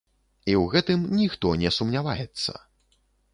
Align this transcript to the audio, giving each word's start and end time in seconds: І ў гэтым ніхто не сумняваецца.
І 0.45 0.53
ў 0.59 0.63
гэтым 0.71 1.03
ніхто 1.19 1.51
не 1.65 1.73
сумняваецца. 1.77 2.57